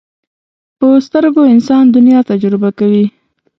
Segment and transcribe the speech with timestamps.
[0.79, 3.05] په سترګو انسان دنیا تجربه کوي